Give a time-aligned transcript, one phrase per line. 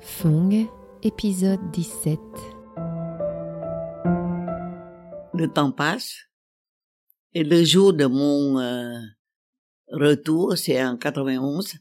[0.00, 0.68] Fong,
[1.02, 2.18] épisode 17.
[5.34, 6.14] Le temps passe
[7.34, 8.96] et le jour de mon euh,
[9.88, 11.74] retour, c'est en 91,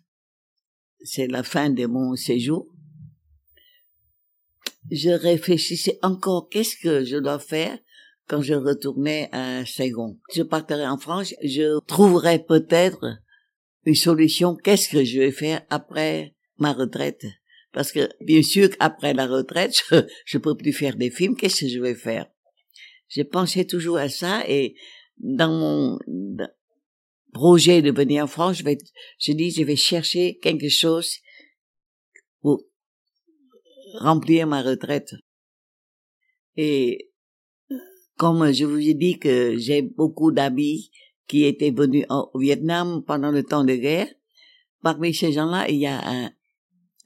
[1.04, 2.68] c'est la fin de mon séjour.
[4.90, 7.78] Je réfléchissais encore qu'est-ce que je dois faire
[8.28, 10.20] quand je retournais à Saigon.
[10.34, 13.20] Je partirai en France, je trouverai peut-être
[13.86, 14.56] une solution.
[14.56, 17.26] Qu'est-ce que je vais faire après ma retraite?
[17.78, 21.36] Parce que bien sûr qu'après la retraite, je, je peux plus faire des films.
[21.36, 22.26] Qu'est-ce que je vais faire?
[23.08, 24.74] J'ai pensé toujours à ça et
[25.20, 26.00] dans mon
[27.34, 28.80] projet de venir en France, je vais,
[29.20, 31.18] je dis, je vais chercher quelque chose
[32.42, 32.64] pour
[34.00, 35.14] remplir ma retraite.
[36.56, 37.12] Et
[38.16, 40.90] comme je vous ai dit que j'ai beaucoup d'amis
[41.28, 44.12] qui étaient venus au Vietnam pendant le temps de guerre,
[44.82, 46.32] parmi ces gens-là, il y a un,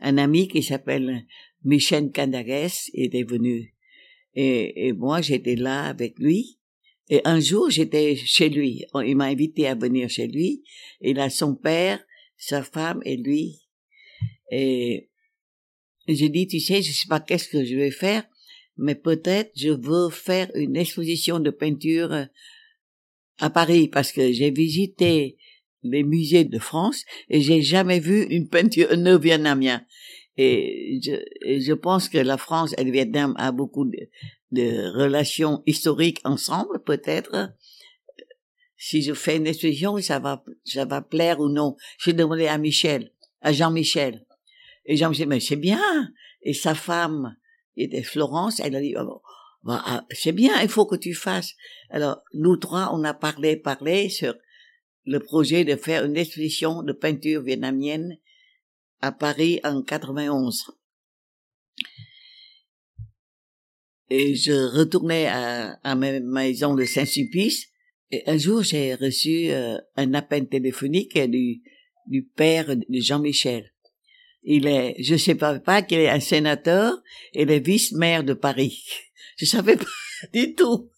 [0.02, 1.26] un ami qui s'appelle
[1.64, 3.76] Michel Candares, était venu.
[4.34, 6.60] Et, et moi, j'étais là avec lui.
[7.10, 8.86] Et un jour, j'étais chez lui.
[9.06, 10.64] Il m'a invité à venir chez lui.
[11.02, 12.04] Il a son père,
[12.38, 13.68] sa femme et lui.
[14.50, 15.10] Et
[16.08, 18.24] j'ai dit, tu sais, je sais pas qu'est-ce que je vais faire,
[18.78, 22.28] mais peut-être je veux faire une exposition de peinture
[23.40, 25.38] à Paris parce que j'ai visité
[25.84, 29.86] les musées de France et j'ai jamais vu une peinture neuve vietnamienne.
[30.38, 31.12] Et je,
[31.46, 34.10] et je pense que la France et le Vietnam a beaucoup de,
[34.52, 37.52] de relations historiques ensemble, peut-être.
[38.78, 41.76] Si je fais une exposition, ça va, ça va plaire ou non.
[42.00, 44.26] J'ai demandé à Michel, à Jean-Michel.
[44.86, 45.82] Et Jean-Michel, mais c'est bien.
[46.42, 47.36] Et sa femme
[47.76, 49.22] était Florence, elle a dit, oh,
[49.64, 51.54] bah, c'est bien, il faut que tu fasses.
[51.90, 54.34] Alors, nous trois, on a parlé, parlé sur
[55.06, 58.18] le projet de faire une exposition de peinture vietnamienne
[59.02, 60.66] à Paris en 91.
[64.10, 67.68] Et je retournais à, ma maison de Saint-Sulpice.
[68.12, 71.62] Et un jour, j'ai reçu euh, un appel téléphonique du,
[72.36, 73.72] père de Jean-Michel.
[74.44, 77.02] Il est, je sais pas, pas qu'il est un sénateur
[77.34, 78.84] et le vice-maire de Paris.
[79.38, 79.86] Je savais pas
[80.34, 80.92] du tout.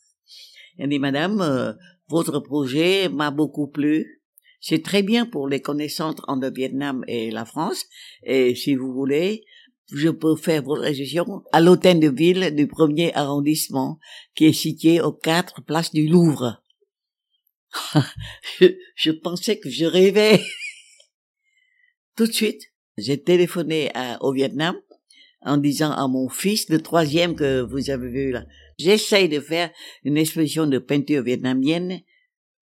[0.79, 1.73] Il dit, Madame, euh,
[2.13, 4.21] votre projet m'a beaucoup plu.
[4.61, 7.85] C'est très bien pour les connaissances entre le Vietnam et la France.
[8.23, 9.43] Et si vous voulez,
[9.91, 13.99] je peux faire votre gestion à l'hôtel de ville du premier arrondissement,
[14.35, 16.61] qui est situé aux quatre places du Louvre.
[18.95, 20.39] je, pensais que je rêvais.
[22.15, 22.61] Tout de suite,
[22.95, 23.91] j'ai téléphoné
[24.21, 24.75] au Vietnam
[25.41, 28.45] en disant à mon fils, le troisième que vous avez vu là,
[28.77, 29.71] j'essaye de faire
[30.03, 32.01] une exposition de peinture vietnamienne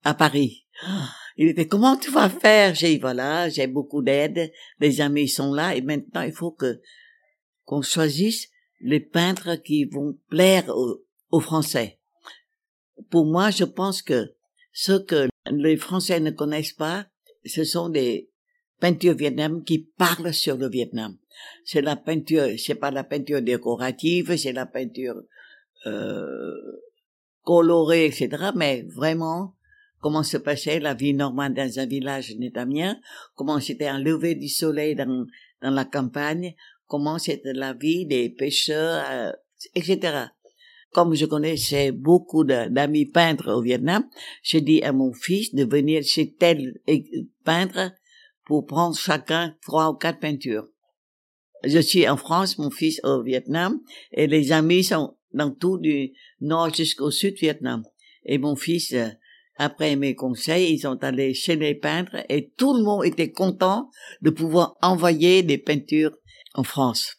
[0.03, 0.65] à Paris.
[1.37, 2.75] Il était, comment tu vas faire?
[2.75, 6.81] J'ai dit, voilà, j'ai beaucoup d'aide, les amis sont là, et maintenant il faut que,
[7.65, 8.49] qu'on choisisse
[8.81, 11.99] les peintres qui vont plaire aux, aux Français.
[13.09, 14.33] Pour moi, je pense que
[14.73, 17.07] ce que les Français ne connaissent pas,
[17.45, 18.29] ce sont des
[18.79, 21.17] peintures vietnamiennes qui parlent sur le Vietnam.
[21.65, 25.21] C'est la peinture, c'est pas la peinture décorative, c'est la peinture
[25.85, 26.81] euh,
[27.43, 28.51] colorée, etc.
[28.55, 29.55] Mais vraiment,
[29.99, 32.97] comment se passait la vie normale dans un village vietnamien,
[33.35, 35.25] comment c'était un lever du soleil dans,
[35.61, 36.55] dans la campagne,
[36.87, 39.31] comment c'était la vie des pêcheurs, euh,
[39.75, 40.25] etc.
[40.91, 44.03] Comme je connaissais beaucoup d'amis peintres au Vietnam,
[44.43, 46.81] j'ai dit à mon fils de venir chez tel
[47.45, 47.93] peintre
[48.45, 50.67] pour prendre chacun trois ou quatre peintures.
[51.63, 53.79] Je suis en France, mon fils au Vietnam,
[54.11, 57.83] et les amis sont dans tout du nord jusqu'au sud Vietnam.
[58.25, 59.07] Et mon fils, euh,
[59.55, 63.89] après mes conseils, ils sont allés chez les peintres et tout le monde était content
[64.21, 66.17] de pouvoir envoyer des peintures
[66.53, 67.17] en France.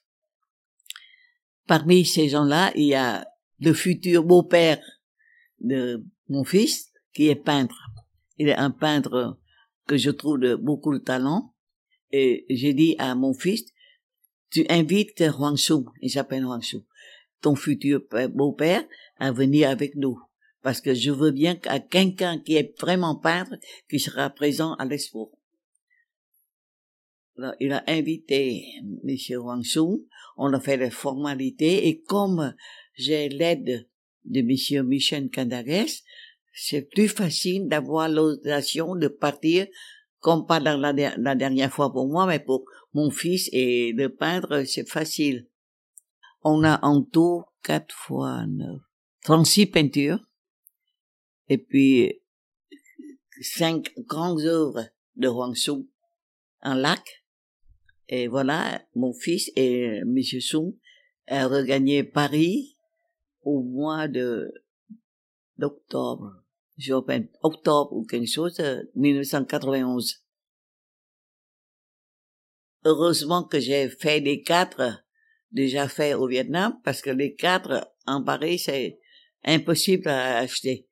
[1.67, 3.27] Parmi ces gens-là, il y a
[3.61, 4.81] le futur beau-père
[5.61, 7.91] de mon fils qui est peintre.
[8.39, 9.39] Il est un peintre
[9.87, 11.55] que je trouve de beaucoup de talent.
[12.11, 13.65] Et j'ai dit à mon fils,
[14.51, 16.79] tu invites Huang Shu, il s'appelle Huang Shu,
[17.43, 18.85] ton futur beau-père,
[19.19, 20.19] à venir avec nous.
[20.63, 23.57] Parce que je veux bien qu'à quelqu'un qui est vraiment peintre,
[23.91, 25.33] qui sera présent à l'expo.
[27.61, 29.17] Il a invité M.
[29.41, 30.07] Wang Shu,
[30.37, 32.55] on a fait les formalités, et comme
[32.95, 33.89] j'ai l'aide
[34.25, 34.87] de M.
[34.87, 35.89] Michel Candares,
[36.55, 39.67] c'est plus facile d'avoir l'autorisation de partir,
[40.21, 44.09] comme pas dans la, la, dernière fois pour moi, mais pour mon fils et le
[44.11, 45.49] peintre, c'est facile.
[46.45, 48.81] On a en tout quatre fois neuf,
[49.25, 50.19] 36 peintures,
[51.49, 52.21] et puis
[53.41, 55.73] cinq grandes œuvres de Huang Su
[56.63, 57.25] en lac,
[58.09, 60.23] Et voilà, mon fils et M.
[60.41, 60.75] Soum
[61.29, 62.77] a regagné Paris
[63.43, 64.53] au mois de
[65.57, 66.43] d'octobre.
[66.79, 66.95] Je
[67.43, 68.61] octobre ou quelque chose,
[68.97, 70.25] 1991.
[72.85, 75.05] Heureusement que j'ai fait les quatre
[75.53, 78.99] déjà fait au Vietnam parce que les quatre en Paris c'est
[79.45, 80.87] impossible à acheter,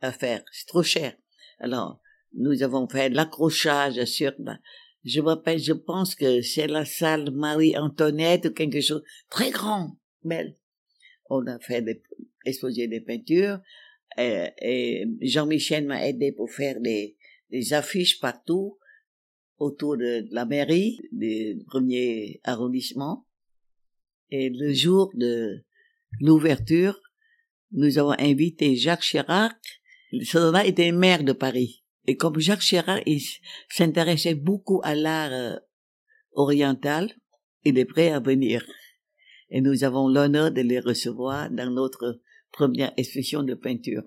[0.00, 1.16] à faire, c'est trop cher.
[1.58, 2.00] Alors
[2.34, 4.32] nous avons fait l'accrochage sur
[5.04, 10.56] je me je pense que c'est la salle Marie-Antoinette ou quelque chose très grand, belle.
[11.30, 12.02] On a fait des,
[12.44, 13.60] exposer des peintures
[14.18, 17.16] et, et Jean-Michel m'a aidé pour faire des,
[17.50, 18.78] des affiches partout
[19.58, 23.26] autour de la mairie du premier arrondissement.
[24.30, 25.64] Et le jour de
[26.20, 27.00] l'ouverture,
[27.72, 29.56] nous avons invité Jacques Chirac.
[30.12, 31.84] Ce était maire de Paris.
[32.06, 33.04] Et comme Jacques Chirac
[33.68, 35.56] s'intéressait beaucoup à l'art euh,
[36.32, 37.12] oriental,
[37.64, 38.64] il est prêt à venir.
[39.50, 42.20] Et nous avons l'honneur de les recevoir dans notre
[42.52, 44.02] première exposition de peinture.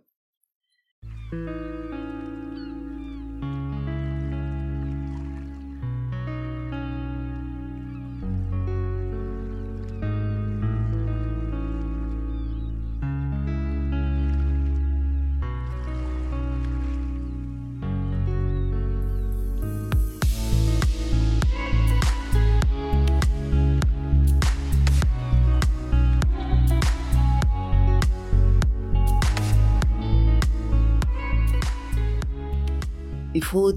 [33.52, 33.74] Faut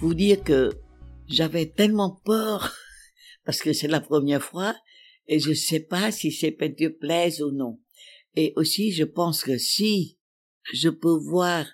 [0.00, 0.72] vous dire que
[1.28, 2.74] j'avais tellement peur
[3.44, 4.74] parce que c'est la première fois
[5.28, 7.78] et je sais pas si ces peintures plaisent ou non.
[8.34, 10.18] Et aussi, je pense que si
[10.72, 11.64] je peux voir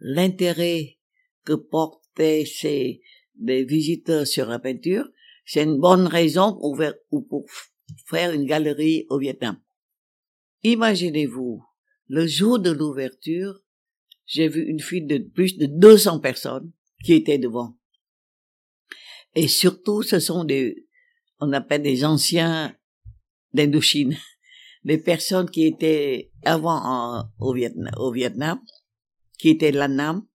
[0.00, 0.98] l'intérêt
[1.44, 3.02] que portaient ces
[3.36, 5.08] des visiteurs sur la peinture,
[5.46, 6.76] c'est une bonne raison pour,
[7.28, 7.46] pour
[8.06, 9.60] faire une galerie au Vietnam.
[10.64, 11.62] Imaginez-vous,
[12.08, 13.63] le jour de l'ouverture,
[14.26, 16.72] j'ai vu une file de plus de 200 personnes
[17.04, 17.76] qui étaient devant.
[19.34, 20.86] Et surtout, ce sont des,
[21.40, 22.76] on appelle des anciens
[23.52, 24.16] d'Indochine,
[24.84, 28.60] des personnes qui étaient avant au, Vietnam,
[29.38, 30.26] qui étaient l'Annam.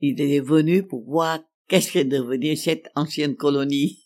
[0.00, 4.04] Ils étaient venus pour voir qu'est-ce que devenait cette ancienne colonie.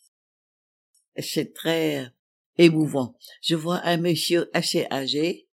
[1.18, 2.10] C'est très
[2.56, 3.16] émouvant.
[3.42, 5.48] Je vois un monsieur assez âgé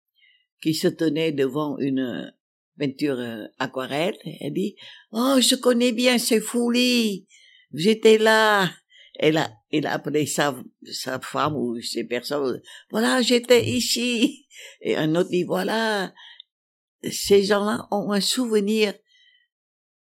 [0.61, 2.33] qui se tenait devant une
[2.77, 4.17] peinture euh, aquarelle.
[4.41, 4.75] Elle dit,
[5.11, 7.27] oh, je connais bien ces folies.
[7.73, 8.71] J'étais là.
[9.17, 10.55] Elle a, elle a appelé sa,
[10.91, 12.61] sa femme ou ses personnes.
[12.91, 14.45] Voilà, j'étais ici.
[14.81, 16.13] Et un autre dit, voilà,
[17.09, 18.93] ces gens-là ont un souvenir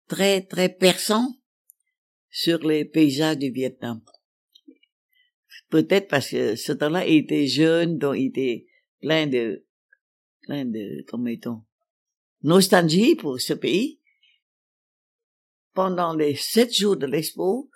[0.08, 1.36] très, très perçant
[2.30, 4.02] sur les paysages du Vietnam.
[5.70, 8.68] Peut-être parce que ce temps-là, il était jeune, donc il était
[9.02, 9.66] plein de,
[10.44, 11.65] plein de, comment est-on,
[12.44, 14.00] nostalgie pour ce pays.
[15.74, 17.70] Pendant les sept jours de l'expo,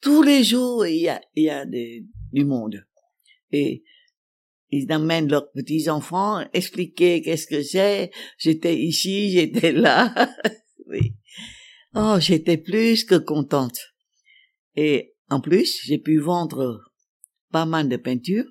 [0.00, 2.84] tous les jours, il y a, il y a du monde.
[3.50, 3.84] Et
[4.70, 8.10] ils amènent leurs petits-enfants, expliquer qu'est-ce que c'est.
[8.36, 10.30] J'étais ici, j'étais là.
[10.86, 11.14] oui.
[11.94, 13.78] Oh, j'étais plus que contente.
[14.76, 16.92] Et en plus, j'ai pu vendre
[17.50, 18.46] pas mal de peintures.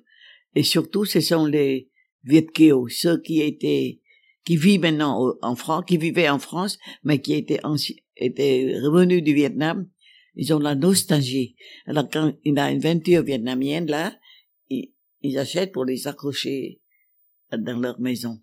[0.54, 1.88] Et surtout, ce sont les
[2.24, 2.46] Viet
[2.90, 4.00] ceux qui étaient
[4.44, 7.60] qui vit maintenant en France, qui vivait en France, mais qui était,
[8.16, 9.88] était revenu du Vietnam,
[10.34, 11.56] ils ont la nostalgie.
[11.86, 14.16] Alors quand il a une peinture vietnamienne là,
[14.70, 16.80] ils, achètent pour les accrocher
[17.50, 18.40] dans leur maison.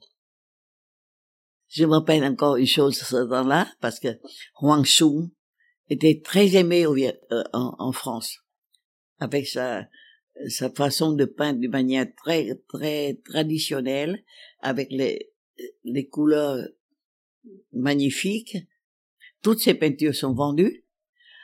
[1.69, 4.19] Je me rappelle encore une chose ce temps-là, parce que
[4.61, 5.31] Huang Sung
[5.89, 8.39] était très aimé euh, en, en, France,
[9.19, 9.87] avec sa,
[10.47, 14.23] sa façon de peindre d'une manière très, très traditionnelle,
[14.59, 15.31] avec les,
[15.83, 16.67] les couleurs
[17.73, 18.57] magnifiques.
[19.41, 20.85] Toutes ces peintures sont vendues.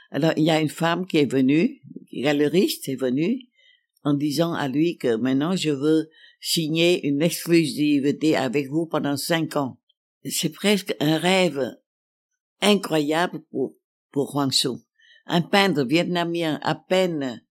[0.09, 3.47] Alors, il y a une femme qui est venue, galeriste est venue,
[4.03, 9.55] en disant à lui que maintenant je veux signer une exclusivité avec vous pendant cinq
[9.55, 9.77] ans.
[10.25, 11.77] C'est presque un rêve
[12.61, 13.75] incroyable pour,
[14.11, 14.69] pour Huang Su.
[15.27, 17.43] Un peintre vietnamien à peine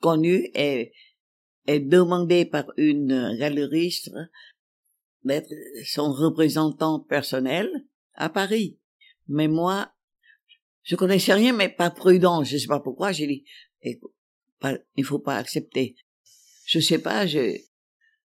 [0.00, 0.92] connu est,
[1.66, 4.10] est demandé par une galeriste
[5.24, 5.52] d'être
[5.84, 7.70] son représentant personnel
[8.14, 8.78] à Paris.
[9.28, 9.92] Mais moi,
[10.82, 12.44] je connaissais rien, mais pas prudent.
[12.44, 13.12] Je sais pas pourquoi.
[13.12, 13.44] J'ai dit,
[14.96, 15.96] il faut pas accepter.
[16.66, 17.26] Je sais pas.
[17.26, 17.58] Je,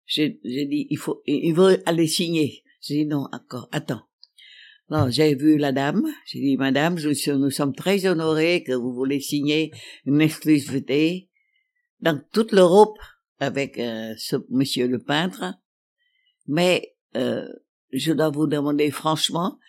[0.06, 2.64] j'ai dit, il faut, il veut aller signer.
[2.82, 4.04] J'ai dit non, encore, attends.
[4.90, 6.06] Non, j'ai vu la dame.
[6.26, 9.72] J'ai dit, Madame, nous sommes très honorés que vous voulez signer
[10.06, 11.30] une exclusivité
[12.02, 12.98] dans toute l'Europe
[13.40, 15.56] avec euh, ce monsieur le peintre,
[16.48, 17.48] mais euh,
[17.92, 19.60] je dois vous demander franchement,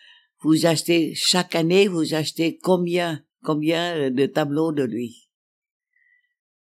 [0.41, 5.29] vous achetez chaque année, vous achetez combien, combien de tableaux de lui?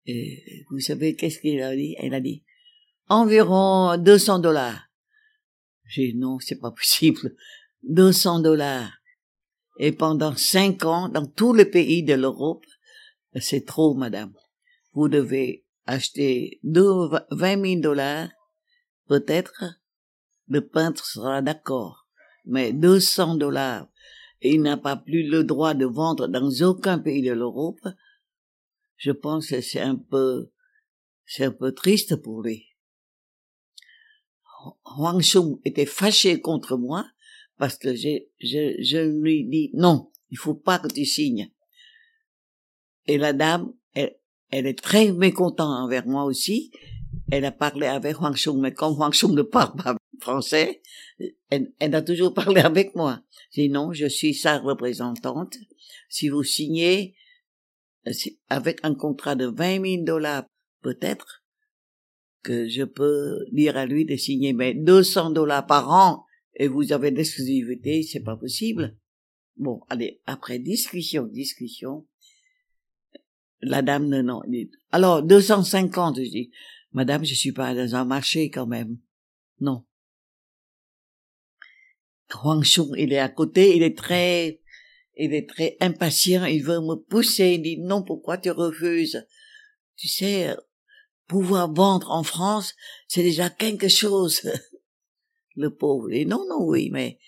[0.06, 1.96] Et Vous savez qu'est-ce qu'il a dit?
[1.98, 2.44] Elle a dit
[3.08, 4.88] environ 200 dollars.
[5.86, 7.34] J'ai dit non, c'est pas possible.
[7.82, 8.90] 200 dollars.
[9.78, 12.64] Et pendant cinq ans, dans tous les pays de l'Europe,
[13.40, 14.32] c'est trop, madame.
[14.92, 18.28] Vous devez acheter 20 000 dollars,
[19.08, 19.64] peut-être,
[20.48, 22.08] le peintre sera d'accord.
[22.44, 23.88] Mais 200 dollars,
[24.40, 27.80] il n'a pas plus le droit de vendre dans aucun pays de l'Europe.
[28.96, 30.50] Je pense que c'est un peu,
[31.24, 32.66] c'est un peu triste pour lui.
[34.96, 37.06] Huang Shung était fâché contre moi
[37.58, 41.50] parce que je, je, je lui dis non, il faut pas que tu signes.
[43.06, 44.16] Et la dame, elle,
[44.50, 46.70] elle est très mécontente envers moi aussi.
[47.30, 50.82] Elle a parlé avec Huang Shung, mais comme Huang Shung ne parle pas français,
[51.50, 53.22] elle, elle a toujours parlé avec moi.
[53.50, 55.56] J'ai dit non, je suis sa représentante.
[56.08, 57.14] Si vous signez
[58.48, 60.44] avec un contrat de 20 000 dollars,
[60.82, 61.44] peut-être
[62.42, 66.24] que je peux dire à lui de signer, mais 200 dollars par an
[66.56, 68.96] et vous avez l'exclusivité, c'est pas possible.
[69.56, 72.06] Bon, allez, après discussion, discussion,
[73.60, 74.42] la dame ne non.
[74.92, 76.50] Alors, 250, je dis,
[76.94, 78.98] madame, je suis pas dans un marché quand même.
[79.60, 79.84] Non.
[82.32, 84.60] Huang Shung, il est à côté, il est très,
[85.16, 89.26] il est très impatient, il veut me pousser, il dit non, pourquoi tu refuses?
[89.96, 90.56] Tu sais,
[91.28, 92.74] pouvoir vendre en France,
[93.06, 94.40] c'est déjà quelque chose.
[95.56, 97.18] Le pauvre dit non, non, oui, mais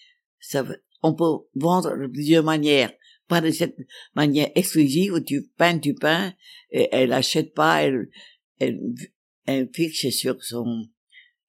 [0.40, 0.64] ça,
[1.02, 2.92] on peut vendre de plusieurs manières.
[3.28, 3.76] Pas de cette
[4.14, 6.32] manière exclusive où tu peins, tu peins,
[6.70, 8.08] et elle achète pas, elle,
[8.61, 8.80] elle,
[9.47, 10.87] elle fixe sur son,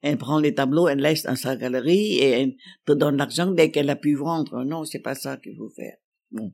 [0.01, 3.72] elle prend les tableaux, elle laisse dans sa galerie et elle te donne l'argent dès
[3.72, 4.63] qu'elle a pu vendre.
[4.63, 5.98] Non, c'est pas ça qu'il faut faire.
[6.32, 6.54] Bon.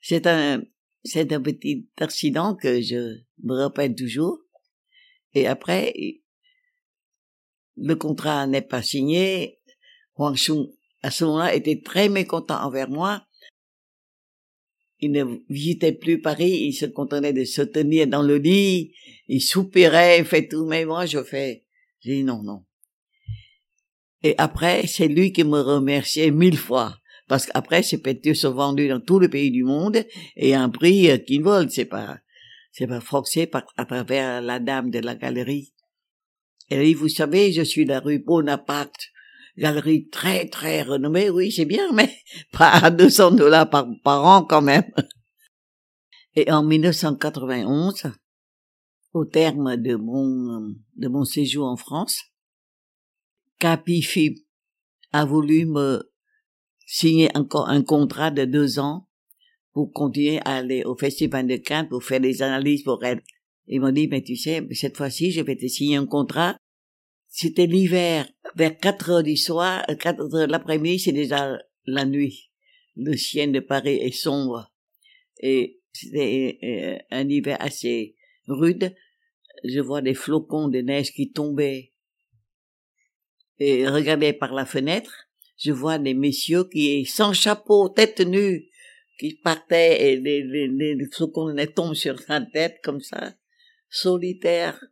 [0.00, 0.62] C'est un,
[1.04, 4.38] c'est un petit accident que je me rappelle toujours.
[5.34, 5.94] Et après,
[7.76, 9.60] le contrat n'est pas signé.
[10.16, 10.68] Huang Shung,
[11.02, 13.26] à ce moment-là, était très mécontent envers moi.
[15.00, 18.92] Il ne visitait plus Paris, il se contenait de se tenir dans le lit,
[19.28, 21.64] il soupirait, fait tout, mais moi je fais,
[22.00, 22.64] j'ai dit non, non.
[24.22, 26.96] Et après, c'est lui qui me remerciait mille fois.
[27.30, 30.04] Parce qu'après, ces peintures sont vendues dans tous les pays du monde
[30.36, 31.70] et à un prix euh, qu'ils veulent.
[31.70, 32.18] C'est pas,
[32.72, 35.72] c'est pas forcé par, à travers la dame de la galerie.
[36.68, 39.10] Elle dit, vous savez, je suis la rue Bonaparte.
[39.60, 41.28] Galerie très, très renommée.
[41.28, 42.10] Oui, c'est bien, mais
[42.52, 44.90] pas à 200 dollars par, an quand même.
[46.34, 48.12] Et en 1991,
[49.12, 52.22] au terme de mon, de mon séjour en France,
[53.58, 54.02] Capi
[55.12, 56.10] a voulu me
[56.86, 59.08] signer encore un contrat de deux ans
[59.72, 63.22] pour continuer à aller au Festival de Cannes pour faire des analyses pour elle.
[63.66, 66.56] Ils m'ont dit, mais tu sais, cette fois-ci, je vais te signer un contrat.
[67.32, 71.56] C'était l'hiver, vers quatre heures du soir, euh, quatre heures de l'après-midi, c'est déjà
[71.86, 72.50] la nuit.
[72.96, 74.72] Le ciel de Paris est sombre.
[75.40, 78.16] Et c'était euh, un hiver assez
[78.48, 78.94] rude.
[79.62, 81.92] Je vois des flocons de neige qui tombaient.
[83.60, 88.68] Et regardais par la fenêtre, je vois des messieurs qui, sans chapeau, tête nue,
[89.20, 93.34] qui partaient et les, les, les flocons tombent sur sa tête comme ça,
[93.88, 94.82] solitaire.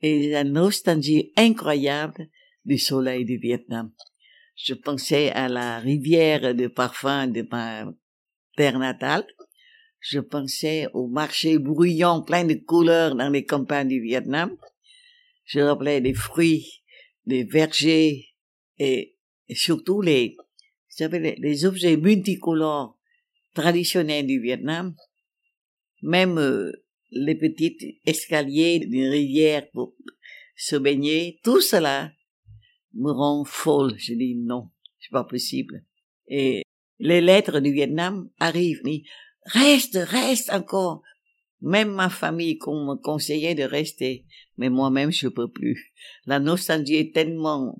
[0.00, 2.28] Et la nostalgie incroyable
[2.64, 3.92] du soleil du Vietnam.
[4.54, 7.86] Je pensais à la rivière de parfum de ma
[8.56, 9.26] terre natale.
[10.00, 14.56] Je pensais au marché bruyant plein de couleurs dans les campagnes du Vietnam.
[15.44, 16.82] Je rappelais des fruits,
[17.26, 18.28] des vergers
[18.78, 19.16] et,
[19.50, 20.36] surtout les,
[21.00, 22.96] les, les objets multicolores
[23.54, 24.94] traditionnels du Vietnam,
[26.02, 26.72] même euh,
[27.10, 29.94] les petits escaliers d'une rivière pour
[30.56, 32.12] se baigner, tout cela
[32.94, 33.94] me rend folle.
[33.98, 35.84] Je dis non, c'est pas possible.
[36.26, 36.62] Et
[36.98, 39.02] les lettres du Vietnam arrivent, mais
[39.44, 41.02] reste, reste encore.
[41.60, 44.24] Même ma famille qu'on me conseillait de rester,
[44.56, 45.92] mais moi-même je peux plus.
[46.26, 47.76] La nostalgie est tellement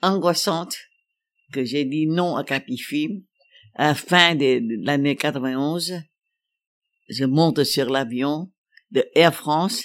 [0.00, 0.76] angoissante
[1.52, 3.24] que j'ai dit non à Capifilm.
[3.74, 6.02] À la fin de, l'année 91,
[7.08, 8.50] je monte sur l'avion
[8.90, 9.82] de Air France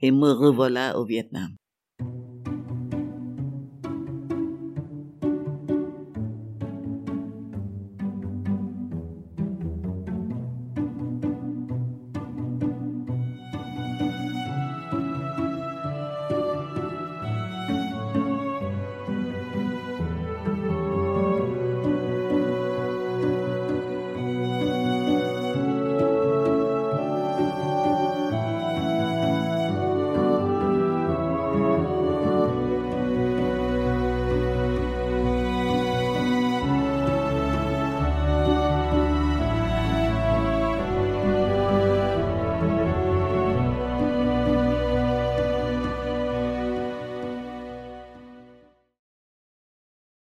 [0.00, 1.56] et me revoilà au Vietnam.